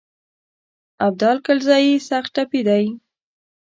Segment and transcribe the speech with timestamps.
[1.07, 2.85] ابدال کلزايي سخت ټپي دی.